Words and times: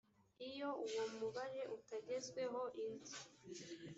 iyo 0.47 0.69
uwo 0.85 1.03
mubare 1.17 1.61
utagezweho 1.75 2.61
indi 2.83 3.13